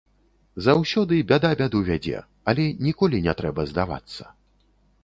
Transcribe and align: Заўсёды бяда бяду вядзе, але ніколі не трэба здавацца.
Заўсёды 0.67 1.19
бяда 1.33 1.51
бяду 1.61 1.83
вядзе, 1.91 2.25
але 2.53 2.67
ніколі 2.89 3.17
не 3.29 3.33
трэба 3.43 3.69
здавацца. 3.75 4.23